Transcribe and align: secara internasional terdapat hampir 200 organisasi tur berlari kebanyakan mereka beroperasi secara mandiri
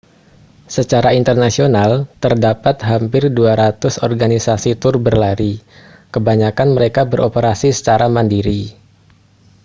secara 0.75 1.09
internasional 1.21 1.91
terdapat 2.23 2.75
hampir 2.89 3.23
200 3.29 4.01
organisasi 4.09 4.71
tur 4.81 4.95
berlari 5.05 5.53
kebanyakan 6.13 6.69
mereka 6.77 7.01
beroperasi 7.11 7.69
secara 7.77 8.05
mandiri 8.17 8.61